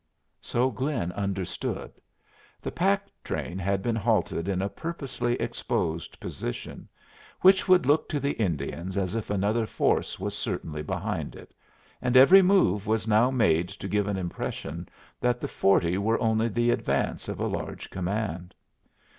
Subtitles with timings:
[0.41, 1.91] So Glynn understood.
[2.59, 6.89] The pack train had been halted in a purposely exposed position,
[7.41, 11.53] which would look to the Indians as if another force was certainly behind it,
[12.01, 16.47] and every move was now made to give an impression that the forty were only
[16.47, 18.55] the advance of a large command.